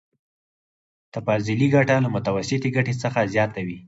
تفضيلي 1.15 1.67
ګټه 1.75 1.95
له 2.03 2.09
متوسطې 2.15 2.69
ګټې 2.75 2.93
څخه 3.03 3.19
زیاته 3.33 3.59
وي 3.67 3.77